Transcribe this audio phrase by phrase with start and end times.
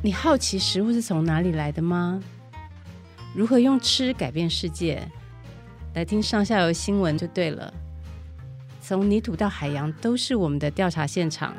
[0.00, 2.22] 你好奇食物是从哪里来的吗？
[3.34, 5.02] 如何用吃改变世界？
[5.94, 7.74] 来听上下游新闻就对了。
[8.80, 11.52] 从泥土到海洋，都是我们的调查现场。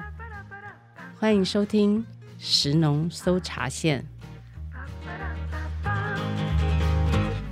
[1.19, 2.05] 欢迎收听
[2.37, 4.05] 食农搜查线。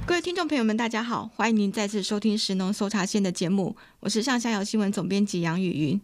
[0.06, 6.02] 各位听众朋友们，大家好，欢迎您再次收听食农搜查线的节目，我是上下游新闻总编辑杨雨芸。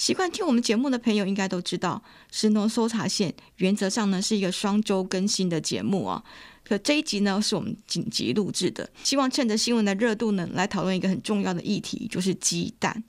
[0.00, 6.24] 习惯听我们节目的朋友应该都知道，食农搜查线原则上呢是一个双周更新的节目啊。
[6.64, 13.04] 可这一集呢是我们紧急录制的，希望趁着新闻的热度呢，来讨论一个很重要的议题，就是鸡蛋。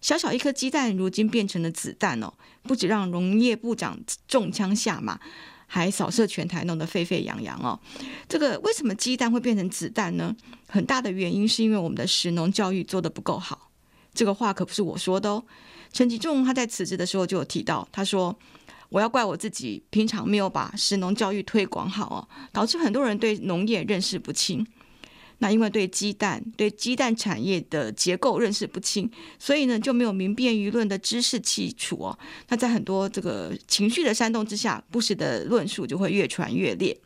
[0.00, 5.20] 小小一颗鸡蛋，如今变成了子弹哦，不止让农业部长中枪下马，
[5.66, 7.78] 还扫射全台，弄得沸沸扬扬哦。
[8.26, 10.34] 这个为什么鸡蛋会变成子弹呢？
[10.68, 13.70] 很大的原因是因为我们的食农教育做得不够好。
[14.14, 15.44] 这个话可不是我说的哦。
[15.94, 18.36] 陈吉仲他在辞职的时候就有提到，他说
[18.90, 22.18] ：“我要怪我自己，平常没有把食农教育推广好哦，
[22.52, 24.66] 导致很多人对农业认识不清。
[25.38, 32.18] 那因为对鸡蛋、对鸡蛋产业的结构认识不清，所以呢就没有明辨舆论的知识基础哦。
[32.48, 36.98] 那在很多这个情绪的煽动之下，不实的论述就会越传越烈。”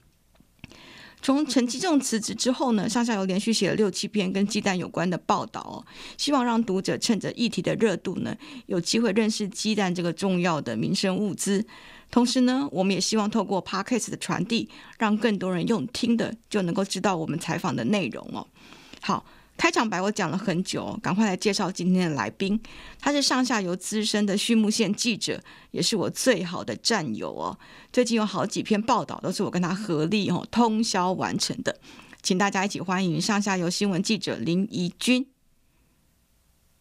[1.20, 5.84] 从陈吉仲辞职之后呢，上下游连续写了六七篇跟鸡蛋有关的报道哦，
[6.16, 11.66] 希望让读者趁着议题的热度呢，有机会认识鸡蛋这个重要的民生物资。
[12.10, 18.46] 同时呢，我们也希望透过 Podcast 的传递，让更多人用听的就能够知道我们采访的内容哦。
[19.00, 19.24] 好。
[19.58, 22.58] 开场白我讲了很久，赶快来介绍今天的来宾。
[23.00, 25.42] 他是上下游资深的畜牧线记者，
[25.72, 27.58] 也是我最好的战友哦。
[27.92, 31.76] 最近有好几篇报道都是我跟他合力哦通宵完成的，
[32.22, 35.26] 请大家一起欢迎上下游新闻记者林怡君。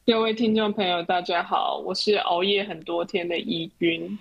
[0.06, 4.18] 各位听众朋友，大家好，我是熬夜很多天的怡君。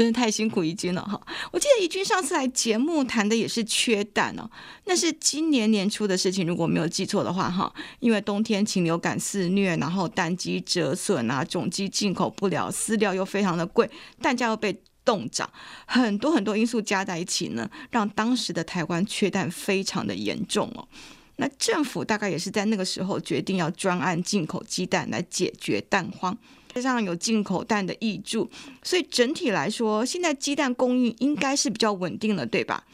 [0.00, 1.20] 真的太辛苦怡君了哈！
[1.52, 4.50] 我记得怡君上次来节目谈的也是缺蛋哦，
[4.86, 7.70] 那是今年年初的事情，如果没有记错的话哈。
[7.98, 13.90] 因为冬天禽流感肆虐，然后蛋鸡折损啊，种鸡进口不了，饲料又非常的贵，
[14.22, 14.74] 蛋价又被
[15.04, 15.46] 冻涨，
[15.84, 20.88] 很多很多因素加在一起呢，让当时的台湾缺蛋非常的严重哦。
[21.36, 26.38] 那政府大概也是在那个时候决定要专案进口鸡蛋来解决蛋荒。
[26.74, 28.48] 加上有进口蛋的挹注，
[28.82, 32.84] 所以整体来说，现在鸡蛋供应应该是比较稳定了，对吧？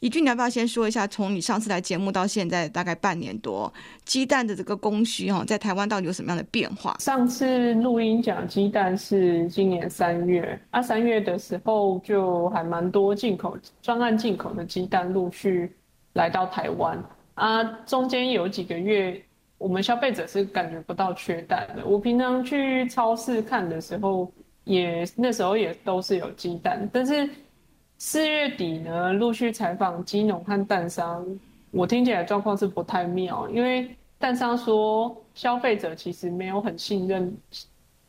[0.00, 3.72] 怡君，你要不要先说一下，从你上次来节目到现在大概半年多，
[4.04, 6.96] 鸡蛋的这个供需哈，在台湾到底有什么样的变化？
[6.98, 15.70] 上次录音讲鸡蛋是今年三月，啊，三月的时候就还蛮多进口专案进口的鸡蛋陆续
[16.14, 17.00] 来到台湾，
[17.34, 19.22] 啊，中间有几个月。
[19.62, 21.86] 我们消费者是感觉不到缺蛋的。
[21.86, 24.28] 我平常去超市看的时候，
[24.64, 26.90] 也那时候也都是有鸡蛋。
[26.92, 27.30] 但是
[27.96, 31.24] 四月底呢，陆续采访鸡农和蛋商，
[31.70, 33.48] 我听起来状况是不太妙。
[33.50, 37.32] 因为蛋商说，消费者其实没有很信任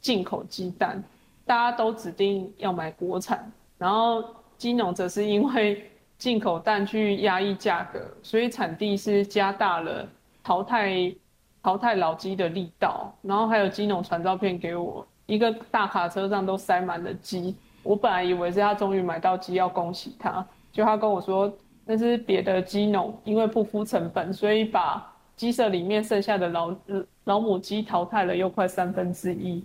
[0.01, 1.03] 进口鸡蛋，
[1.45, 3.47] 大家都指定要买国产。
[3.77, 4.23] 然后
[4.57, 5.87] 鸡农则是因为
[6.17, 10.09] 进口蛋去压抑价格，所以产地是加大了
[10.43, 11.13] 淘汰。
[11.63, 17.55] 淘汰老鸡的力道，然后还有鸡农传照片给我，一个大卡车上都塞满了鸡。
[17.83, 21.51] 我本来以为是他终于买到鸡，要恭喜他，就他跟我说
[21.85, 26.75] 那是别的鸡农因为不敷成本，所以把鸡舍里面剩下的老
[27.23, 29.63] 老母鸡淘汰了，又快三分之一。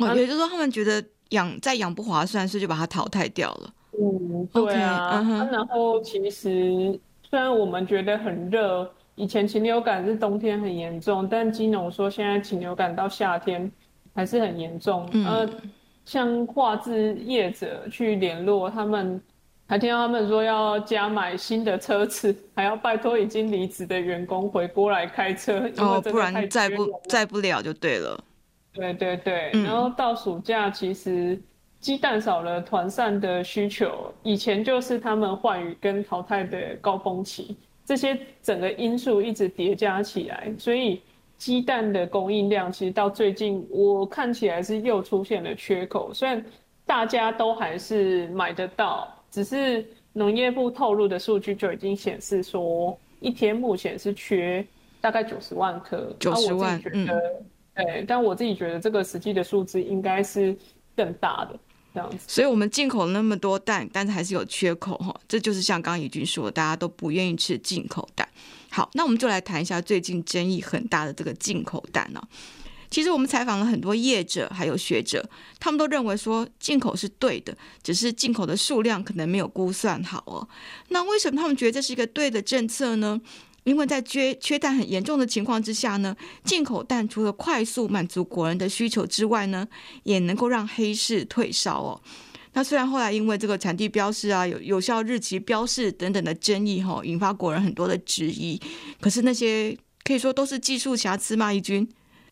[0.00, 3.70] 哦，也就是说他们觉得养再养不划算，所以就把它淘汰掉了。
[4.00, 5.20] 嗯，对啊。
[5.20, 5.50] Okay, uh-huh.
[5.50, 8.88] 然后其实虽然我们觉得很热。
[9.20, 13.70] 以前禽流感是冬天很严重，但金农说现在禽流感到夏天
[14.14, 15.06] 还是很严重。
[15.12, 15.50] 嗯、呃，
[16.06, 19.20] 像画质业者去联络他们，
[19.66, 28.18] 还听到他们说要加买新的车子， 还要拜托已经离职的员工回锅来开车，哦，不然载不载不了就对了。
[28.72, 31.38] 对对对，然后到暑假，其实
[31.78, 37.54] 鸡蛋少了团膳的需求，以前就是他们换羽跟淘汰的高峰期。
[37.90, 41.02] 这些整个因素一直叠加起来，所以
[41.36, 46.14] 鸡蛋的供应量其实到最近我看起来是又出现了缺口。
[46.14, 46.40] 虽然
[46.86, 54.64] 大家都还是买得到，只是农业部透露的数据就已经显示说，一天目前是缺
[55.00, 56.14] 大概九十万颗。
[56.20, 57.18] 九十万，我自己觉得，
[57.74, 60.56] 嗯，对，但我自己觉得这个实际的数字应该是
[60.94, 61.58] 更大的。
[62.26, 65.14] 所以我们进口那么多蛋，但是还是有缺口哈。
[65.28, 68.28] 这就是像刚刚怡君说，大家都不愿意吃进口蛋。
[68.70, 72.22] 好，那我们就来谈一下最近争议很大的这个进口蛋呢。
[72.90, 75.24] 其实我们采访了很多业者还有学者，
[75.60, 80.48] 他们都认为说进口是对的，只是进口的数量可能没有估算好哦。
[80.88, 83.20] 那为什么他们觉得这是一个对的政策呢？
[83.64, 89.66] 因为在缺缺蛋很严重的情况之下呢，进口蛋除了快速满足国人的需求之外呢，
[90.02, 92.00] 也能够让黑市退烧哦。
[92.52, 98.60] 那虽然后来因为这个产地标示啊、有有效日期标示等等的争议哈、引发国人很多的质疑，
[99.00, 101.52] 可是那些可以说都是技术瑕疵吗？
[101.52, 101.88] 怡君，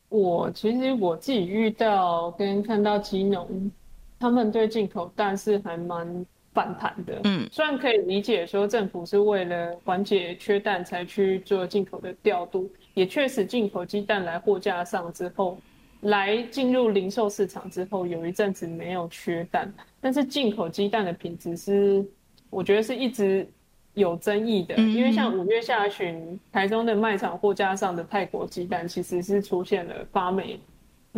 [0.08, 3.70] 我其实我自己遇到跟看到基农，
[4.19, 6.26] 他们对进口蛋是还蛮
[6.58, 7.20] 反弹的。
[7.22, 15.56] 嗯，虽然可以理解说政府是为了缓解缺蛋才去做进口的调度，也确实进口鸡蛋来货架上之后。
[16.02, 19.69] 来进入零售市场之后，有一阵子没有缺蛋，
[20.00, 22.06] 但是进口鸡蛋的品质是，
[22.50, 23.44] 我觉得是一直
[23.94, 24.76] 有争议的。
[24.76, 30.60] 因为像五月下旬，台中的卖场货架上的泰国鸡蛋其实是出现了发霉，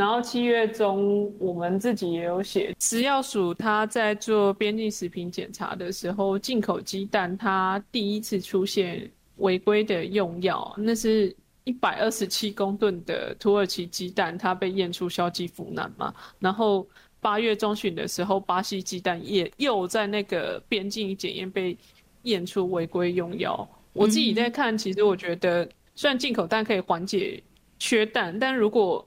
[0.00, 9.06] 然后七月中我们自己也有写，食药署他在做边境食品检查的时候，进口鸡蛋它第一次出现
[9.36, 11.36] 违规的用药，那是。
[11.64, 16.12] 一百二十七公吨的土耳其鸡蛋，它被验出硝基呋喃嘛。
[16.38, 16.84] 然后
[17.20, 21.76] 八月中旬的时候，巴西鸡蛋也又在那个边境检验被
[22.22, 23.68] 验出违规用药。
[23.92, 27.40] 我自己在看，其实我觉得，虽然进口蛋可以缓解
[27.78, 29.06] 缺蛋，但如果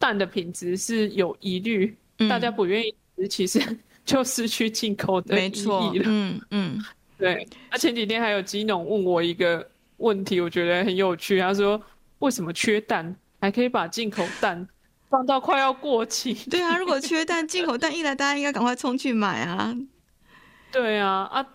[0.00, 1.96] 蛋的品质是有疑虑，
[2.28, 3.60] 大家不愿意吃，其实
[4.04, 5.52] 就失去进口的意
[5.92, 6.04] 义了。
[6.06, 6.84] 嗯嗯，
[7.16, 7.46] 对。
[7.70, 9.70] 那前几天还有基农问我一个。
[10.00, 11.78] 问题我觉得很有趣，他说
[12.20, 14.66] 为什么缺蛋还可以把进口蛋
[15.10, 16.32] 放到快要过期？
[16.48, 19.76] 对啊，如果缺蛋， 进口蛋一来，大家应该赶快冲去买啊。
[20.72, 21.46] 对啊，啊。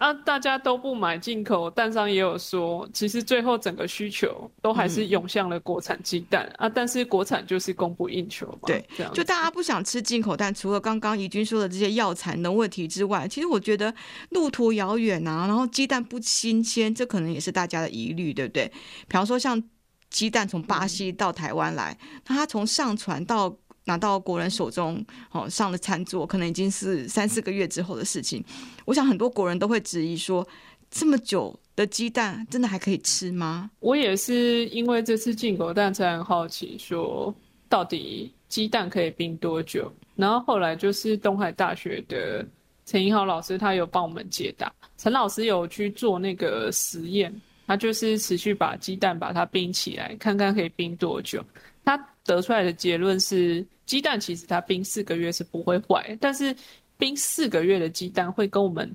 [0.00, 6.72] 啊，大家都不买进口，蛋商也有说，其实最后整个需求都还是涌向了国产鸡蛋、嗯、啊。
[6.74, 8.60] 但是国产就是供不应求嘛。
[8.64, 8.82] 对，
[9.12, 13.94] 就大家不想吃进口蛋，除了刚刚怡君说的这些药材的问题之外，其实我觉得
[14.30, 18.66] 路途遥远啊，然后鸡蛋不新鲜，这可能也是大家的疑虑，对不对？
[19.06, 19.62] 比方说像
[20.08, 23.54] 鸡蛋从巴西到台湾来，嗯、那它从上船到
[23.84, 28.44] 拿到国人手中，哦，上了餐桌，可能已经是三四个月之后的事情。
[28.84, 30.46] 我想很多国人都会质疑说，
[30.90, 33.70] 这么久的鸡蛋真的还可以吃吗？
[33.80, 37.34] 我也是因为这次进口蛋才很好奇，说
[37.68, 39.90] 到底鸡蛋可以冰多久？
[40.16, 42.46] 然后后来就是东海大学的
[42.84, 44.70] 陈英豪老师，他有帮我们解答。
[44.98, 47.34] 陈老师有去做那个实验，
[47.66, 51.42] 他就是持续把鸡蛋把它冰起来，看看可以冰多久。
[51.82, 51.96] 他
[52.36, 56.54] 得出来的结论是，鸡蛋其实它冰四个月是不会坏，但是
[56.96, 58.90] 冰四个月的鸡蛋会跟我们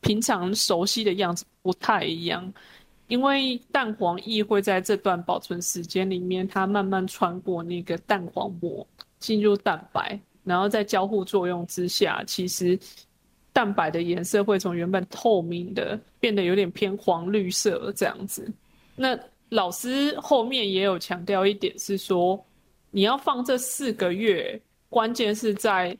[0.00, 2.52] 平常熟悉的样子不太一样，
[3.08, 8.86] 因为蛋黄液会在这段保存时间里面，它慢慢穿过那个蛋黄膜
[9.18, 12.78] 进入蛋白，然后在交互作用之下，其实
[13.52, 18.50] 蛋白的颜色会从原本透明的变得有点偏黄绿色这样子。
[18.96, 19.18] 那
[19.50, 22.44] 老师后面也有强调一点，是说
[22.90, 25.96] 你要放这四个月，关键是在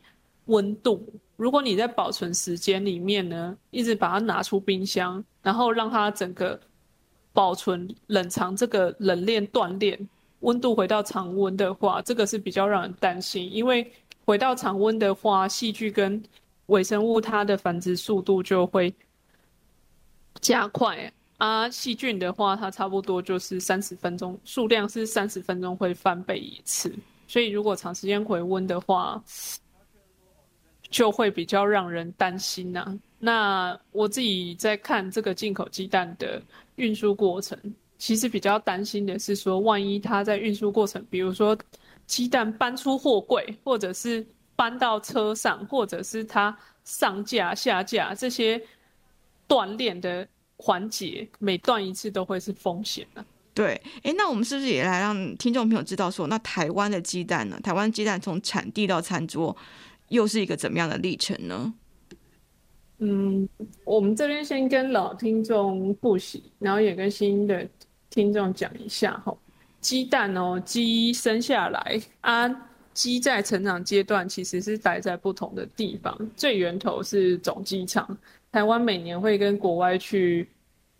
[0.47, 1.07] 温度。
[1.37, 6.59] 如果你在保存时间里面呢，一直把它拿出冰箱，然后让它整个
[7.33, 9.99] 保存冷藏这个冷链断裂，
[10.41, 13.91] 温度回到常温的话，这个是比较让人担心，因为
[14.25, 16.23] 回到常温的话，细菌跟
[16.67, 18.95] 微生物它的繁殖速度就会
[20.41, 21.13] 加快。
[21.41, 26.95] 啊，细菌的话，它差不多就是三十分钟，数量是三十分钟会翻倍一次，
[27.27, 29.25] 所以如果长时间回温的话，
[30.91, 36.43] 就会比较让人担心呐、那我自己在看这个进口鸡蛋的
[36.77, 37.59] 运输过程，
[37.97, 41.57] 其实比较担心的是说，万一它在运输过程，比如说
[42.07, 46.55] 鸡蛋搬出货柜，或者是搬到车上，或者是它
[46.85, 48.61] 上架下架这些
[49.49, 50.29] 断链的。
[50.61, 53.25] 环节每断一次都会是风险的。
[53.53, 57.59] 对，哎，那我们是不是也来让听众朋友知道说，那台湾的鸡蛋呢？
[57.63, 59.55] 台湾鸡蛋从产地到餐桌
[60.09, 61.75] 又是一个怎么样的历程呢？
[62.99, 63.49] 嗯，
[63.85, 67.69] 我们这边先跟老听众复习，然后也跟新的
[68.09, 69.37] 听众讲一下哈。
[69.81, 72.49] 鸡蛋哦，鸡生下来啊，
[72.93, 78.17] 鸡在成长阶段其实是待在不同的地方，最源头是种鸡场。
[78.53, 80.49] 台湾每年会跟国外去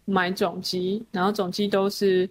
[0.05, 2.29] 买种鸡，然后种鸡都是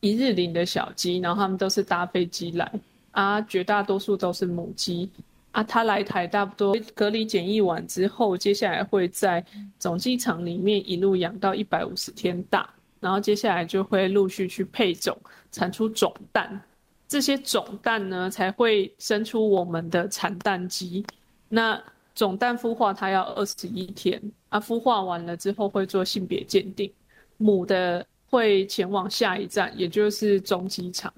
[0.00, 2.70] 一日龄的小鸡，然后他们都是搭飞机来
[3.10, 5.10] 啊，绝大多数都是母鸡
[5.52, 5.62] 啊。
[5.62, 9.44] 它来台差不多隔离检疫完之后，接下来会在
[9.78, 12.68] 种鸡场里面一路养到一百五十天大，
[13.00, 15.16] 然后接下来就会陆续去配种，
[15.52, 16.60] 产出种蛋。
[17.06, 21.04] 这些种蛋呢才会生出我们的产蛋鸡。
[21.48, 21.80] 那
[22.14, 24.20] 种蛋孵化它要二十一天
[24.54, 26.88] 啊，孵化完了之后会做性别鉴定，
[27.38, 31.12] 母的会前往下一站，也就是中鸡场。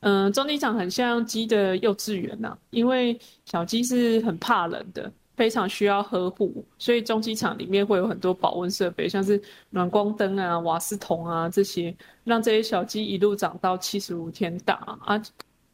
[0.00, 5.12] 嗯，中鸡场很像鸡的幼稚园呐、啊，因为小鸡是很怕冷的。
[5.36, 9.38] 非常需要呵护，所以中鸡场里面会有很多保温设备，像是
[9.68, 15.22] 暖光灯啊、瓦斯桶啊这些，让这些小鸡一路长到七十五天大啊，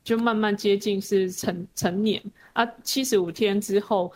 [0.03, 2.21] 就慢慢接近是成成年
[2.55, 2.67] 啊。
[2.83, 4.13] 七十五天之后，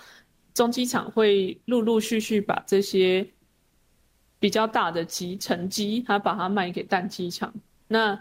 [0.56, 3.24] 中鸡场会陆陆续续把这些
[4.38, 7.52] 比较大的鸡成鸡，它把它卖给蛋鸡场。
[7.86, 8.18] 那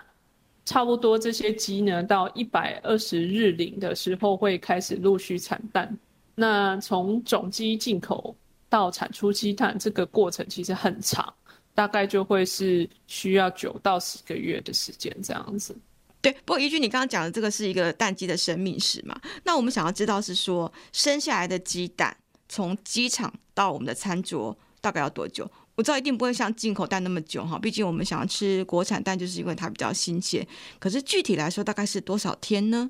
[0.66, 5.98] 差不多这些鸡呢，到一百二十日龄的时候，会开始陆续产蛋。
[6.36, 8.36] 那从种鸡进口
[8.68, 11.34] 到产出鸡蛋，这个过程其实很长，
[11.74, 15.74] 大概就会是需要九到十个月的时间这样子。
[16.20, 19.18] 对，不过依据，你刚刚讲的这个是一个蛋鸡的生命史嘛？
[19.46, 25.50] 那我们想要知道是说，生下来的鸡蛋从机场到我们的餐桌大概要多久？
[25.76, 30.48] 我知道一定不会像进口蛋那么久哈，毕竟我们想要吃国产蛋，就是因为它比较新鲜。
[30.80, 32.90] 可是具体来说，大概是多少天呢？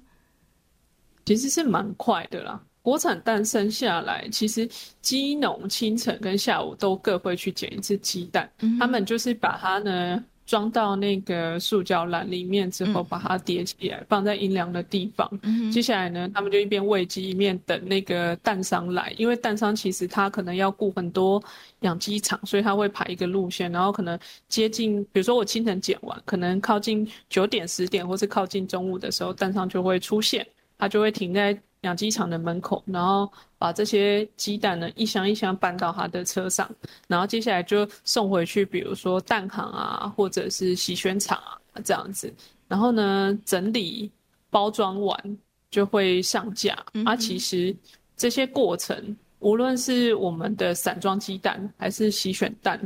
[1.25, 2.62] 其实是蛮快的啦。
[2.83, 4.69] 国产蛋生下来，其实
[5.01, 15.27] 鸡农清晨跟下午都各会去捡一次鸡蛋，嗯、他们就是把它呢装到那个塑胶篮里面之后，把它叠起来，嗯、放在阴凉的地方。
[15.41, 21.43] 嗯、接下来呢，他们就一边喂鸡，一边等那个蛋商来，因为蛋商其实他可能要顾很多
[21.81, 30.45] 养鸡场，所以他会排一个路线，然后可能接近，比如说我清晨捡完，可能靠近九点、十点，或是靠近中午的时候，蛋商就会出现，
[30.77, 31.59] 他就会停在。
[31.86, 36.70] 养鸡场的门口，然后把这些鸡蛋呢一箱一箱搬到他的车上，
[37.08, 42.34] 然后接下来就送回去，比如说蛋行啊，或者是洗选厂啊这样子，
[42.68, 44.12] 然后呢整理
[44.50, 45.38] 包装完
[45.70, 46.77] 就会上架。
[46.94, 47.75] 嗯、啊，其实
[48.18, 52.80] 这些过程，无论是我们的散装鸡蛋还是洗选蛋，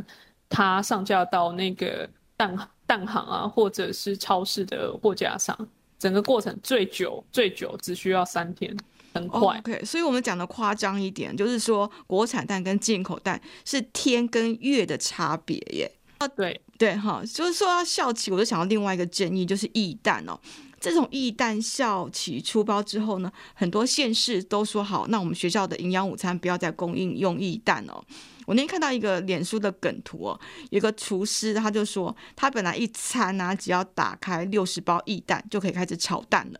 [0.49, 5.57] 它上架到那个蛋蛋行啊，或者是超市的货架上。
[5.99, 8.75] 整个过程最久最久只需要三天，
[9.13, 9.59] 很快。
[9.59, 15.91] OK，所以我们讲的夸张一点，就是说国产蛋跟进口蛋是天跟月的差别耶。
[16.19, 20.39] 啊，对对哈，就是说要效期，我就想到另外一个争议，就是液蛋哦。
[20.81, 28.01] 这种液蛋效期出包之后呢，很多县市都说好，那我们学校的营养午餐不要再供应用液蛋哦。
[28.45, 30.39] 我那天看到一个脸书的梗图哦，
[30.71, 36.59] 有个厨师他就说，他本来一餐啊只要打开六十包液蛋就可以开始炒蛋了，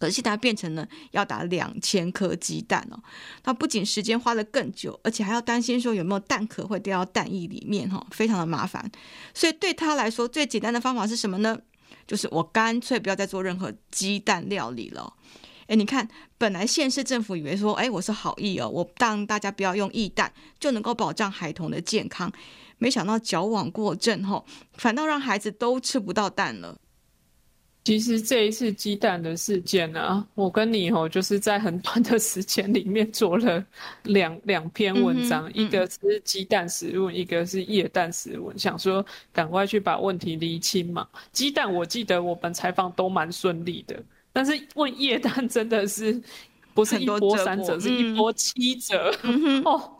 [0.00, 2.98] 可是现在变成了要打两千颗鸡蛋哦。
[3.42, 8.90] 他不仅时间花的更久，而且还要担心说有没有蛋壳会掉到蛋液里面哈，非常的麻烦。
[9.32, 11.56] 所以对他来说，最简单的方法是什么呢？
[12.06, 15.12] 就是我干脆不要再做任何鸡蛋料理了。
[15.66, 22.32] 哎，你看，本来县市政府以为说，哎，我是好意哦，我让大家不要用液蛋，就能够保障孩童的健康。
[22.78, 26.76] 没想到矫枉过正，吼，反倒让孩子都吃不到蛋了。
[27.82, 33.64] 其实这一次鸡蛋的事件呢、啊，我跟你吼，就是在很短的时间里面做了
[34.02, 41.08] 两 两篇文章，嗯嗯、一个是鸡蛋食问，一个是液蛋时问，想说赶快去把问题厘清嘛。
[41.32, 43.96] 鸡蛋，我记得我们采访都蛮顺利的。
[44.32, 46.20] 但是问液蛋真的是
[46.74, 49.90] 不是一波三折，是一波七折、嗯、 哦。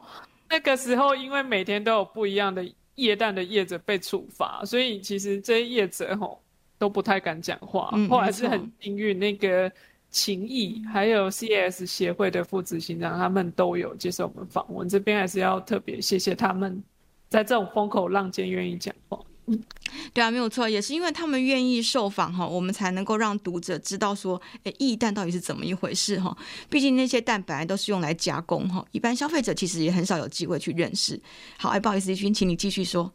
[0.50, 2.64] 那个时候因为每天都有不一样的
[2.96, 6.40] 液蛋的业者被处罚，所以其实这些业者吼
[6.80, 7.90] 都不太敢讲话。
[7.92, 9.70] 嗯、后来是很幸运，那个
[10.10, 16.82] 勤益还有 CAS 协会的副执行长他们都有接受我们访问，这边还是要特别谢谢他们，
[17.28, 19.20] 在这种风口浪尖愿意讲话。
[20.14, 26.34] 对啊，没有错，也是因为他们愿意受访哈，我们才能够让读者知道说，诶，液蛋到底是怎么一回事哈。
[26.70, 31.20] 毕竟那些蛋本来都是用来加工哈，一般消费者其实也很少有机会去认识。
[31.58, 33.12] 好，哎，不好意思，怡君，请你继续说。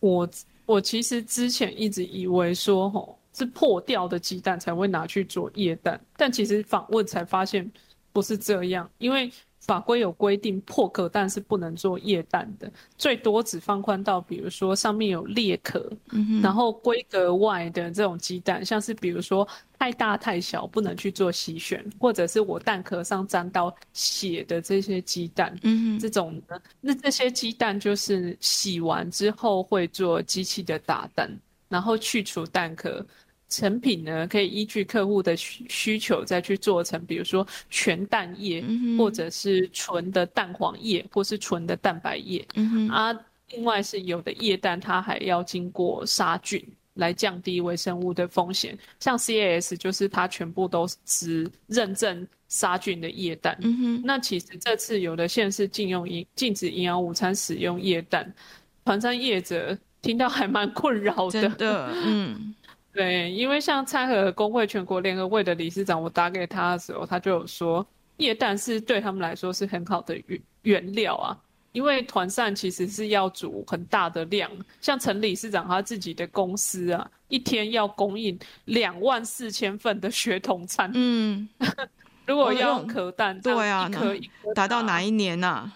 [0.00, 0.28] 我
[0.66, 7.70] 我其实之前一直以为说，吼，是破掉的鸡蛋才会拿去做液蛋，但其实访问才发现
[8.12, 9.30] 不是这样，因为。
[9.66, 19.46] 法规有规定，破壳蛋是不能做液蛋的，最多只放宽到，比如说上面有裂壳，嗯、然后规格外的这种鸡蛋，像是比如说
[19.78, 25.58] 太大太小不能去做洗选，或者是我蛋壳上沾到血的这些鸡蛋，
[25.98, 31.30] 这种的，那这些鸡蛋就是洗完之后会做机器的打蛋，
[31.70, 33.04] 然后去除蛋壳。
[33.48, 42.46] 成品呢，可以依据客户的需需求再去做成，比如说全蛋液，嗯、或者是纯的蛋黄液，或是纯的蛋白液。
[42.54, 43.12] 嗯、啊，
[43.50, 48.76] 另外是有的液蛋，它还要经过杀菌，来降低微生物的风险。
[48.98, 53.56] 像 CAS 就是它全部都是认证杀菌的液氮。
[54.02, 58.32] 那其实这次有的县是禁用营禁止营养午餐使用液氮，
[58.84, 61.42] 团餐业者听到还蛮困扰的。
[61.42, 62.54] 真的，嗯，
[62.94, 67.84] 对，因为像餐盒工会全国联合会的理事长，我打给他的时候，他就有说，
[68.18, 71.36] 液氮是对他们来说是很好的原原料啊。
[71.72, 74.48] 因为团膳其实是要煮很大的量，
[74.80, 80.88] 像陈理事长他自己的公司啊，一天要供应两万四千份的血统餐。
[80.94, 81.48] 嗯，
[82.26, 85.72] 如果要用颗蛋，对啊，一颗一颗打到哪一年呢、啊？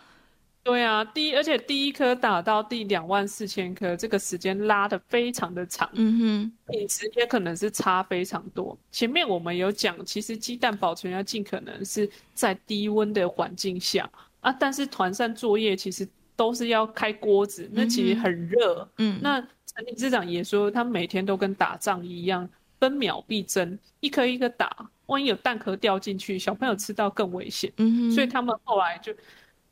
[0.62, 5.88] 对啊，第一，而且第一颗打到第两万四千颗，这个时间拉的非常的长。
[5.94, 8.76] 嗯哼，品质也可能是差非常多。
[8.90, 14.08] 前面我们有讲，其实鸡蛋保存要尽可能是在低温的环境下。
[14.40, 18.88] 啊，但是团膳作业其实都是要开锅子，那其实很热。
[18.98, 22.48] 嗯，那陈理事长也说，他每天都跟打仗一样，
[22.78, 27.72] 分秒必争，一颗一颗打，万一有蛋壳掉进去，小朋友吃到更危险。
[27.78, 29.12] 嗯，所以他们后来就，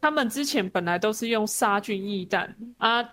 [0.00, 3.04] 他们之前本来都是用杀菌液氮啊，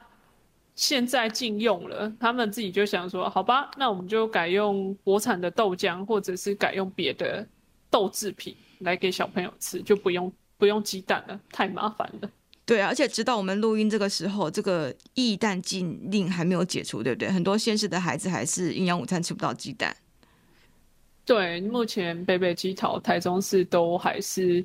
[0.75, 7.47] 现在禁用了，他们自己就想说，好吧，那我们就改用国产的豆浆，或者是改用别的
[7.89, 10.31] 豆制品来给小朋友吃，就不用。
[10.55, 12.29] 不用鸡蛋了，太麻烦了。
[12.65, 17.29] 对啊，而且直到我们录音这个时候，这个液氮禁令还没有解除，对不对？
[17.29, 19.93] 很多县市的孩子还是营养午餐吃不到鸡蛋。
[21.25, 24.63] 对，目前北北基桃、台中市都还是。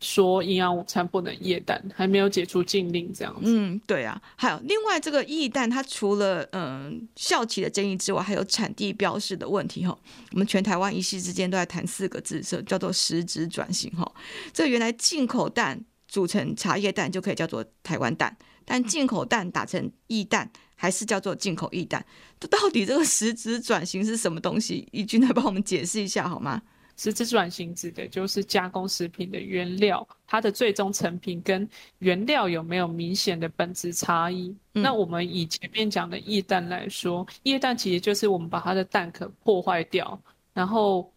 [0.00, 3.40] 说营养午餐不能液氮，还没有解除禁令这样子。
[3.44, 4.20] 嗯，对啊。
[4.36, 9.96] 还有另外这个液氮，它除了嗯校企的争议之外，还有产地标示的问题哈。
[10.32, 14.10] 我们全台湾一夕之间都在谈四个字，叫做实质转型哈。
[14.52, 22.04] 这原来进口蛋煮成茶叶蛋就可以叫做台湾蛋，但进口蛋打成液氮还是叫做进口液氮。
[22.38, 24.86] 这到底这个实质转型是什么东西？
[24.92, 26.60] 怡君来帮我们解释一下好吗？
[26.96, 34.54] 实质转型指的就是加工食品的原料，它的最终成品跟原料有没有明显的本质差异？
[34.74, 34.82] 嗯。
[34.82, 40.20] 那我们以前面讲的液氮来说，液氮其实就是我们把它的蛋壳破坏掉，
[40.52, 41.12] 然后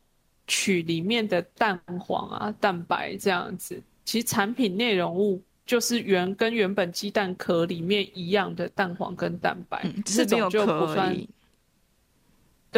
[0.48, 3.82] 取里面的蛋黄啊、蛋白这样子。
[4.06, 11.16] 其实产品内容物就是原跟原本鸡蛋壳里面一样的蛋黄跟蛋白，嗯，这种就不算。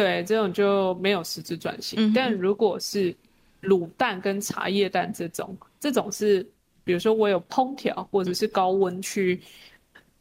[0.00, 2.10] 对，这种就没有实质转型。
[2.10, 3.14] 嗯、但如果是
[3.60, 6.42] 卤蛋跟茶叶蛋这种，这种是，
[6.84, 9.38] 比如说我有烹调或者是高温去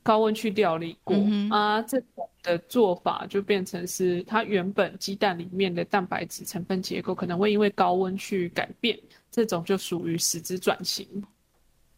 [0.03, 8.99] 高温去料理过、嗯、啊，这种的做法就变成是它原本鸡蛋里面的蛋白质成分结构可能会因为高温去改变，
[9.31, 11.07] 这种就属于实质转型。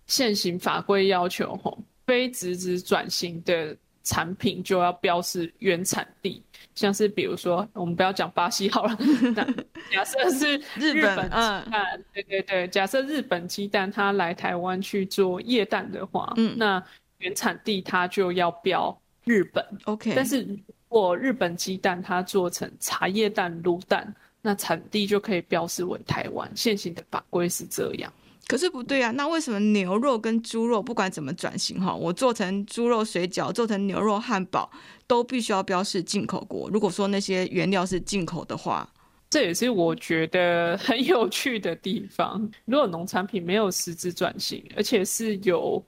[0.05, 3.75] 现行法规要求，吼，非实质转型的。
[4.03, 6.41] 产品就要标示原产地，
[6.75, 8.97] 像是比如说，我们不要讲巴西好了，
[9.35, 9.43] 那
[9.91, 16.83] 假设是 日本鸡蛋，嗯，对对对，假设日本鸡蛋它来台湾去做液氮的话，嗯，那
[17.19, 20.13] 原产地它就要标日本，OK。
[20.15, 26.51] 但是如果日本鸡蛋它做成茶叶蛋、卤蛋，那产地就可以标示为台湾。
[26.55, 28.11] 现行的法规是这样。
[28.51, 34.69] 可是不对啊，那为什么牛肉跟猪肉不管怎么转型哈，我做成猪肉水饺，做成牛肉汉堡，
[35.07, 36.69] 都必须要标示进口国？
[36.69, 38.85] 如果说那些原料是进口的话，
[39.29, 42.51] 这也是我觉得很有趣的地方。
[42.65, 45.81] 如果农产品没有实质转型，而且是有。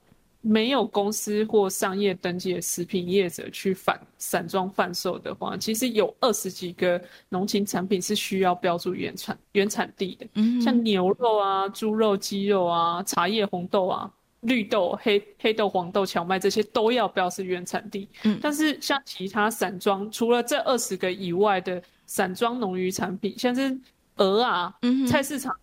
[0.46, 10.26] 没有公司或商业登记的食品业者去反散装贩售的话，其实有二十几个农禽产品是需要标注原产原产地的。
[10.34, 18.06] 嗯，像牛肉啊、猪肉、鸡肉啊、茶叶、红豆啊、绿豆、黑黑豆、黄豆、荞麦这些都要标示原产地。
[18.24, 23.74] 嗯，但是像其他散装，除了这二十个以外的散装农渔产品，像是
[24.16, 25.56] 鹅啊，嗯，菜市场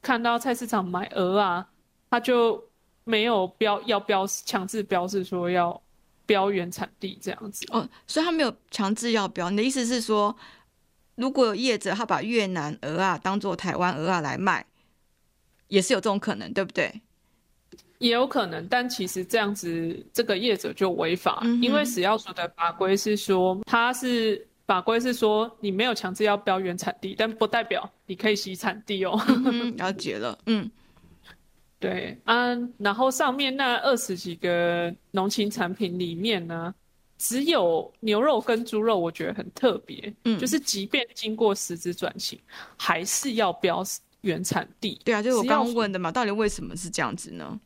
[0.00, 1.68] 看到菜市场买鹅啊，
[2.08, 2.64] 它就。
[3.04, 5.80] 没有标要标强制标示说要
[6.24, 9.50] 标原产地这样子哦，所以他没有强制要标。
[9.50, 10.34] 你的意思是说，
[11.16, 14.64] 如果有业者他把越南鹅啊当做台湾鹅啊来卖，
[15.68, 17.02] 也是有这种可能，对不对？
[17.98, 29.20] 也有可能，但其实这样子这个业者就违法，嗯、因为食药署的法规是说，他是法规是说你没有强制要标原产地，但不代表你可以洗产地哦。
[29.28, 30.70] 嗯、了解了，嗯。
[31.82, 36.72] 对啊，然后上面那二十几个农禽产品里面呢，
[37.18, 40.14] 只有牛肉跟猪肉，我觉得很特别。
[40.24, 42.38] 嗯，就是即便经过实质转型，
[42.76, 43.82] 还是要标
[44.20, 45.00] 原产地。
[45.04, 47.58] 对啊，就是我刚刚问的嘛，到底为什么是这样子呢？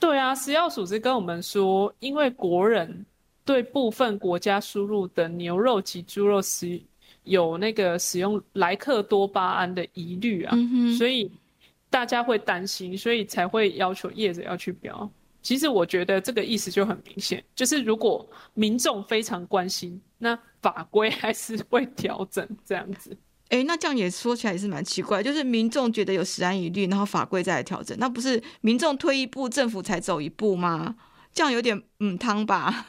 [0.00, 3.06] 对啊，食药署是跟我们说，因为国人
[3.44, 6.80] 对部分国家输入的牛肉及猪肉是
[7.22, 11.30] 有那个使用莱克多巴胺的疑虑啊，嗯、所以
[11.96, 15.10] 大家会担心，所以才会要求业者要去标。
[15.40, 23.16] 其实我觉得这个意思就很明显，就是如果民众非常关心，那法规还是会调整这样子。
[23.48, 30.96] 哎，那这样也说起来也是蛮奇怪，就是民众觉得有十安疑虑，然后法规再来调整，那不是民众退一步，政府才走一步吗？
[31.32, 32.84] 这样有点嗯汤吧？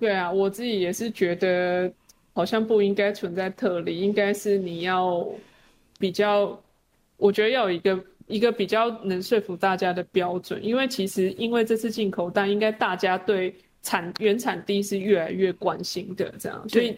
[0.00, 1.92] 对啊，我自己也是觉得
[2.32, 5.24] 好像不应该存在特例，应该是你要
[5.96, 6.60] 比较，
[7.16, 16.96] 我觉得要有一个一个比较能说服大家的标准，因为其实因为这次进口，但应该大家对产原产地是越来越关心的，这样，所以。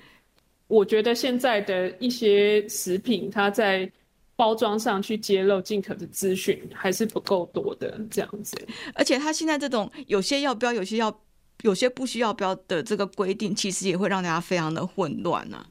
[0.68, 3.88] 我觉得现在的一些食品，它在
[4.34, 8.56] 包装上去揭露进口的资讯还是不够多的，这样子。
[8.92, 11.20] 而且它现在这种有些要标，有些要，
[11.62, 15.64] 有些不需要标的这个规定，其实也会让大家非常的混乱啊。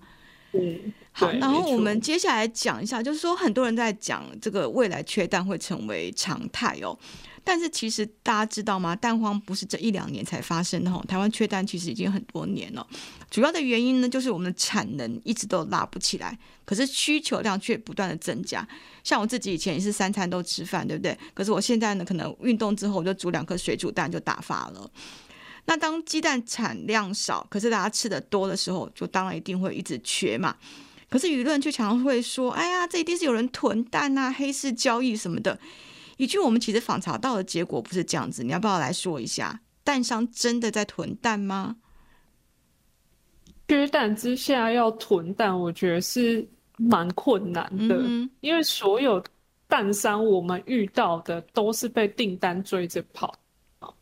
[0.54, 6.98] 嗯，好，然后我们接下来讲一下，就是说很多人在讲这个未来缺蛋会成为常态哦。
[7.42, 8.94] 但是其实大家知道吗？
[8.94, 10.92] 蛋荒不是这一两年才发生的。
[11.08, 12.86] 台湾缺蛋其实已经很多年了。
[13.32, 18.68] 主要的原因呢，就是我们的产能一直都拉不起来，可是需求量却不断的增加。
[19.02, 21.18] 像我自己以前也是三餐都吃饭，对不对？
[21.34, 24.92] 可是我现在呢，可能运动之后我就煮两颗水煮蛋就打发了。
[25.66, 30.56] 那当鸡蛋产量少，可是大家吃的多的时候，就当然一定会一直缺嘛。
[31.10, 35.58] 可是舆论却常常会说：“哎呀，这一定是有人囤蛋啊，黑市交易什么的。”
[36.18, 39.60] 以及我们其实访查到的结果不是这样子，你要不要来说一下？
[39.84, 41.76] 蛋商真的在囤蛋吗？
[43.68, 49.22] 缺蛋之下要囤蛋，我觉得是蛮困难的，嗯、因为所有
[49.68, 53.36] 蛋商我们遇到的都是被订单追着跑。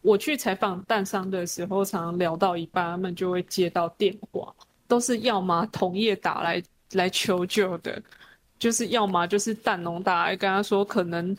[0.01, 4.53] 我去采访蛋商的时候，常常聊到一半，他们就会接到电话，
[4.87, 6.61] 都是要么同业打来
[6.93, 8.01] 来求救的，
[8.57, 11.35] 就是要么就是蛋农打来跟他说可能。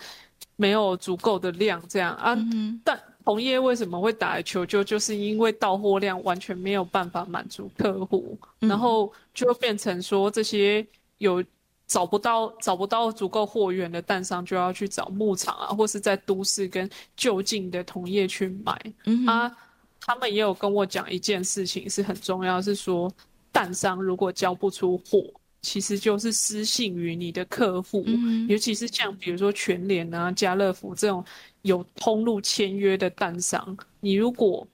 [0.56, 4.84] 没有足够的量，这样啊，嗯、但同业为什么会打来求救？
[4.84, 10.86] 就是因为到货量完全没有办法满足客户，嗯、然后就会变成说这些
[11.18, 11.42] 有
[11.88, 18.80] 找不到找不到足够货源的蛋商，就要去找牧场啊，或是在都市跟就近的同业去买。
[19.06, 19.56] 嗯、啊，
[20.00, 23.12] 他们也有跟我讲一件事情是很重要，是说
[23.50, 25.24] 蛋商如果交不出货。
[25.64, 31.24] 其实就是失信于你的客户，嗯、尤其是像比如说全联啊、家乐福这种
[31.62, 34.64] 有通路签约的蛋商，你如果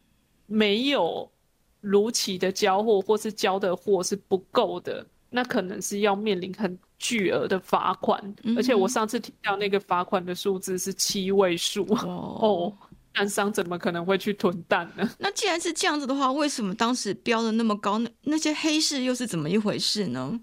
[0.47, 1.31] 没有
[1.81, 8.21] 如期的交货，或是交的货是不够的，那可能是要面临很巨额的罚款。
[8.43, 12.77] 嗯、而且我上次提到那个罚款的数字是七位数哦， 哦，
[13.15, 15.09] 蛋商怎么可能会去囤蛋呢？
[15.19, 17.99] 那既然是这样子的话，为什么当时标的那么高？
[17.99, 20.39] 那那些黑市又是怎么一回事呢？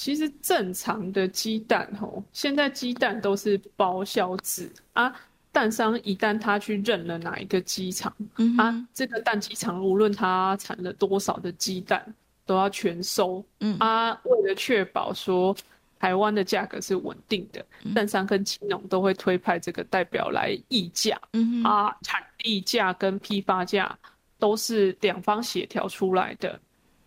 [0.00, 5.14] 其实正常的鸡蛋吼，现在鸡蛋都是包销制啊。
[5.52, 12.02] 蛋商一旦他去认了哪一个鸡场，嗯、啊，这个蛋鸡场无论他产了多少的鸡蛋，
[12.46, 13.44] 都要全收。
[13.58, 15.54] 嗯啊，为了确保说
[15.98, 21.20] 台湾的价格是稳定的，嗯、蛋商跟青农都会推派这个代表来议价。
[21.34, 23.94] 嗯啊，产地价跟批发价
[24.38, 26.58] 都是两方协调出来的。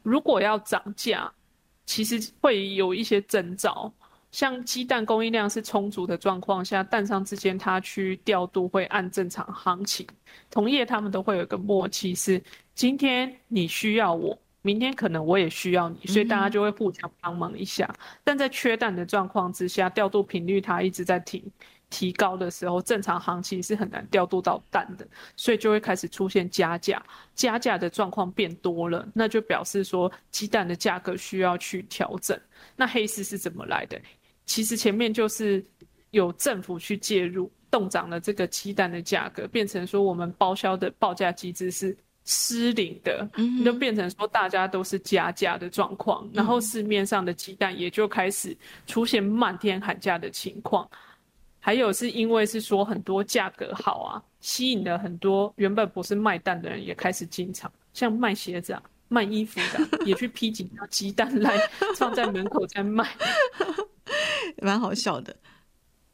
[0.03, 1.31] 如果要涨价，
[1.85, 3.91] 其实会有一些征兆，
[4.31, 10.07] 像鸡蛋供应量是充足的状况下，蛋商之间他去调度会按正常行情，
[10.49, 12.41] 同业他们都会有一个默契，是
[12.73, 17.85] 今天你需要我，明天可能我也需要你，所以大家就会互相帮忙一下。
[17.99, 21.43] 嗯、但在缺蛋的状况之下，调度频率它一直在停。
[21.93, 26.99] 提高的时候，正常行情是很难调度到蛋的，所以就会开始出现加价。
[27.35, 32.35] 加价的状况变多了，那就表示说鸡蛋的价格需要去调整。
[32.75, 34.01] 那黑市是怎么来的？
[34.47, 35.63] 其实前面就是
[36.09, 43.29] 有政府去介入，冻涨了这个鸡蛋的价格，变成说我们包销的报价机制是失灵的，
[43.63, 50.89] 就变成说大家都是加价的状况，然后市面上的鸡蛋也就开始出现漫天喊价的情况。
[51.65, 61.57] 还有是因为是说很多价格好啊，吸引了很多原本不是卖蛋的人也开始进场，像卖鞋子啊、卖衣服的、啊、也去批几条鸡蛋来
[61.95, 63.09] 放在门口在卖，
[64.61, 65.33] 蛮好笑的。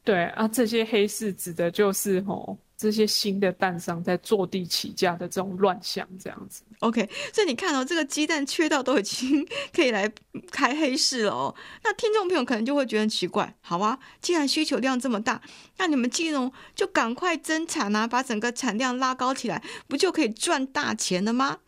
[0.04, 6.62] 对啊，这些黑市指的就是吼这些新的蛋商在坐地起价的这种乱象，这样子。
[6.78, 10.10] OK，所以你看到、哦、这个鸡蛋缺到都已经可以来
[10.50, 11.54] 开黑市了哦。
[11.84, 15.42] 那听众朋友可能就会觉得很奇怪，好啊，既然需求量这么大，
[15.76, 21.58] 那你们金融就赶快增产啊，把整个产量拉高起来，不就可以赚大钱了吗？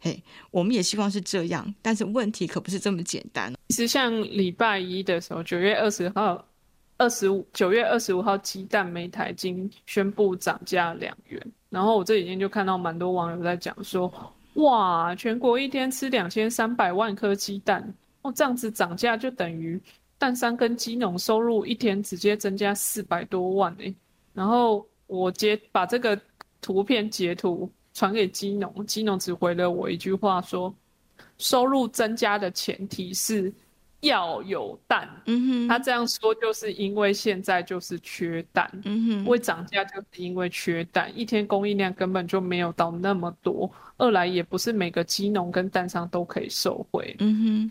[0.00, 3.54] 嘿，我们也希望是这样，但是问题可不是这么简单。
[3.70, 6.44] 其实像礼拜一的时候，九月二十号。
[6.98, 11.40] 二十五九月二十五号，鸡蛋每台斤宣布涨价两元。
[11.70, 14.12] 然后我这几天就看到蛮多网友在讲说，
[14.54, 19.80] 哇，全国一天吃两千三百万颗鸡蛋，哦，这样子涨价就等于
[20.18, 23.94] 蛋商跟鸡农收入一天直接增加四百多万诶。
[24.34, 26.20] 然后我截把这个
[26.60, 30.74] 图片截图传给鸡农，鸡农只回了我一句话说，
[31.36, 33.52] 收入增加的前提是。
[34.00, 47.70] 要有蛋，嗯哼，他这样说就是因为现在就是缺蛋，嗯哼，会涨价就是因为缺蛋，一天供应量根本就没有到那么多，二来也不是每个鸡农跟蛋商都可以受惠，嗯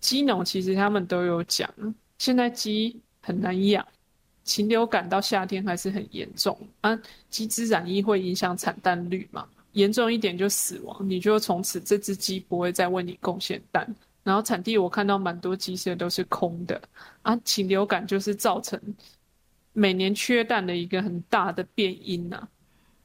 [0.00, 1.72] 鸡农其实他们都有讲，
[2.18, 3.86] 现在鸡很难养，
[4.42, 6.58] 禽流感到夏天还是很严重。
[6.80, 6.98] 啊，
[7.30, 13.86] 鸡只染疫会影响产蛋率嘛，严重一点就死亡，你就从此这只鸡不会再为你贡献蛋。
[14.26, 16.82] 然后产地我看到蛮多鸡舍都是空的
[17.22, 18.80] 啊，禽流感就是造成
[19.72, 22.48] 每年缺蛋的一个很大的变因呐、啊。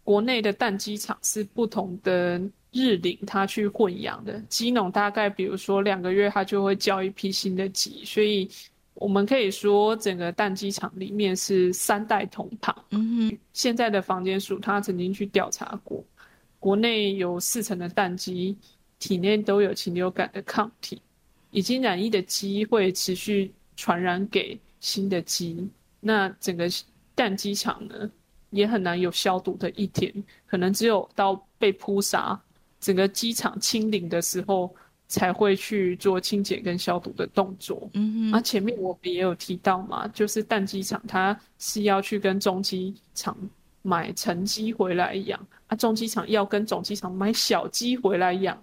[0.03, 8.49] 国内的蛋鸡场是不同的日龄，它去混养的鸡农大概比如说两个月，它就会交一批新的鸡，所以
[8.95, 12.75] 我们可以说整个蛋鸡场里面是三代同堂。
[12.89, 16.03] 嗯哼，现在的房间署他曾经去调查过，
[16.59, 18.57] 国内有四成的蛋鸡
[18.97, 20.99] 体内都有禽流感的抗体。
[21.51, 26.67] 已经染疫的鸡会持续传染给新的鸡，那整个
[27.13, 28.09] 蛋鸡场呢，
[28.49, 30.11] 也很难有消毒的一天，
[30.47, 32.39] 可能只有到被扑杀，
[32.79, 34.73] 整个鸡场清零的时候，
[35.07, 37.89] 才会去做清洁跟消毒的动作。
[37.93, 43.37] 嗯哼，啊，前面我们也有提到嘛，就是蛋鸡场它是要去跟中鸡场
[43.81, 48.57] 买成鸡回来养，啊，中鸡场要跟总鸡场买小鸡回来养。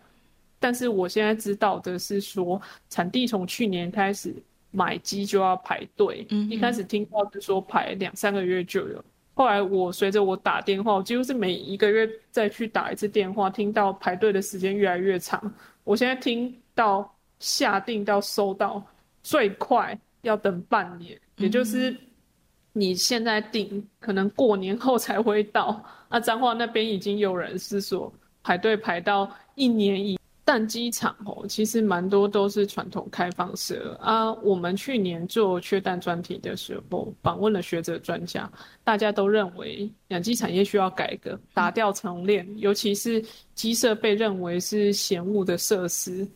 [0.60, 4.34] 但是我现在知道的是说，产地从去年开始
[4.70, 15.40] 买鸡就要排队，嗯，一开始听到是说排两三个月就有，后来我随着我打电话，我几乎是每一个月再去打一次电话，听到排队的时间越来越长。
[15.84, 18.84] 我现在听到下定到收到
[19.22, 21.96] 最快要等半年，也就是
[22.72, 25.82] 你现在订，可能过年后才会到。
[26.10, 30.18] 那，彰化那边已经有人是说排队排到一年以。
[30.48, 34.32] 蛋鸡场哦，其实蛮多都是传统开放式啊。
[34.36, 38.50] 我们去年做缺蛋专题的时候，访问了学者专家，
[38.82, 43.22] 大家都认为养鸡产业需要改革，打掉重练，尤其是
[43.54, 46.26] 鸡舍被认为是嫌恶的设施，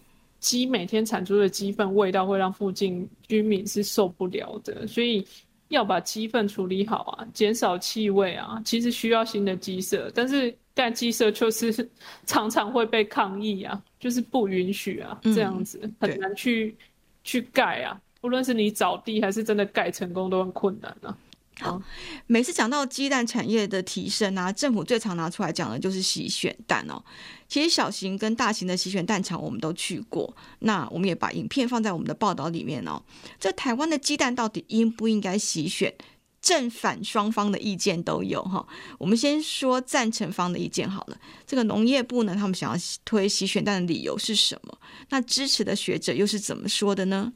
[0.40, 5.26] 鸡每天产出的鸡粪味道会让附近居民是受不了的，所以
[5.68, 10.54] 要把鸡粪处理好啊，减少气味啊，其实需要新的鸡舍，但是。
[10.74, 11.90] 但鸡舍就是
[12.26, 16.76] 常常会被抗议啊， 就是不允许啊，这样子、嗯、很难去
[17.22, 18.00] 去盖啊。
[18.20, 21.16] 不论是你找地还是真的盖成功，都很困难啊。
[21.60, 21.80] 好，
[22.26, 27.02] 每次讲到鸡蛋产业的提升啊，政府最常拿出来讲的就是洗选蛋哦。
[27.46, 33.02] 其实小型跟大型的洗选蛋厂我们都去过，那我们也把影片放在我们的报道里面哦。
[33.38, 35.94] 这台湾的鸡蛋到底应不应该洗选？
[36.42, 38.66] 正反双方的意见都有哈，
[38.98, 41.16] 我们先说赞成方的意见好了。
[41.46, 44.76] 这个农业部呢，他们想要推洗选蛋的理由是什么？
[45.08, 47.32] 那支持的学者又是怎么说的呢？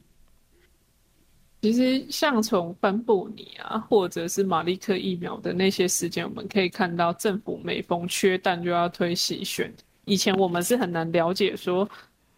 [1.63, 9.73] 其实像从芬布尼啊，或者是马利克疫苗的那些事件，我们可以看到政府每逢缺蛋就要推洗选。
[10.05, 11.89] 以前我们是很难了解说